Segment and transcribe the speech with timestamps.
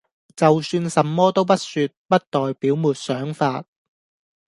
[0.35, 3.63] 就算什麼都不說，不代表沒想法